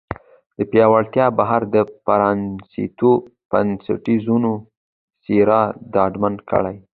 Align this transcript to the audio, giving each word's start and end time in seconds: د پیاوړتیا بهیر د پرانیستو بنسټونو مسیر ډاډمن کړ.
د 0.57 0.59
پیاوړتیا 0.71 1.25
بهیر 1.39 1.61
د 1.75 1.77
پرانیستو 2.05 3.11
بنسټونو 3.51 4.51
مسیر 4.63 5.49
ډاډمن 5.93 6.35
کړ. 6.49 6.63